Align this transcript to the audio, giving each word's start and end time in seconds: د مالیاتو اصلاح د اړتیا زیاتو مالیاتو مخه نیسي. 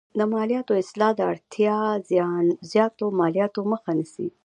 د 0.19 0.21
مالیاتو 0.33 0.73
اصلاح 0.83 1.11
د 1.15 1.19
اړتیا 1.31 1.77
زیاتو 2.71 3.05
مالیاتو 3.19 3.61
مخه 3.71 3.91
نیسي. 3.97 4.27